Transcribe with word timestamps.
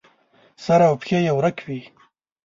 سر 0.63 0.79
او 0.87 0.93
پښې 1.01 1.17
یې 1.25 1.31
ورک 1.37 1.57
وي. 1.67 1.81